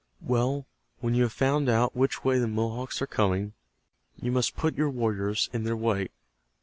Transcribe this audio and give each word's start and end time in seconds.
Well, 0.23 0.65
when 1.01 1.13
you 1.13 1.21
have 1.21 1.31
found 1.31 1.69
out 1.69 1.95
which 1.95 2.23
way 2.23 2.39
the 2.39 2.47
Mohawks 2.47 3.03
are 3.03 3.05
coming 3.05 3.53
you 4.19 4.31
must 4.31 4.57
put 4.57 4.75
your 4.75 4.89
warriors 4.89 5.47
in 5.53 5.63
their 5.63 5.77
way. 5.77 6.09